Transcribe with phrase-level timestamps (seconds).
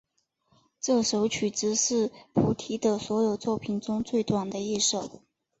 [0.79, 5.21] 这首曲子是萨提的所有作品中最短的一首。